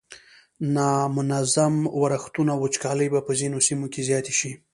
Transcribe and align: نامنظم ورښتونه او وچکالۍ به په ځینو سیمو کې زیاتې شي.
نامنظم 0.75 1.75
ورښتونه 2.01 2.51
او 2.53 2.59
وچکالۍ 2.63 3.07
به 3.13 3.19
په 3.27 3.31
ځینو 3.39 3.57
سیمو 3.67 3.87
کې 3.93 4.01
زیاتې 4.09 4.33
شي. 4.39 4.51